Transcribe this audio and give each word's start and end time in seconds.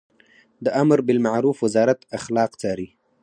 د 0.63 0.65
امربالمعروف 0.83 1.57
وزارت 1.65 1.99
اخلاق 2.17 2.51
څاري 2.61 2.87